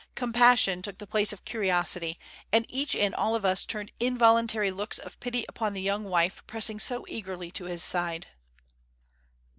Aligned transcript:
Compassion 0.15 0.81
took 0.81 0.97
the 0.97 1.05
place 1.05 1.31
of 1.31 1.45
curiosity, 1.45 2.17
and 2.51 2.65
each 2.67 2.95
and 2.95 3.13
all 3.13 3.35
of 3.35 3.45
us 3.45 3.63
turned 3.63 3.91
involuntary 3.99 4.71
looks 4.71 4.97
of 4.97 5.19
pity 5.19 5.45
upon 5.47 5.73
the 5.73 5.79
young 5.83 6.05
wife 6.05 6.41
pressing 6.47 6.79
so 6.79 7.05
eagerly 7.07 7.51
to 7.51 7.65
his 7.65 7.83
side. 7.83 8.25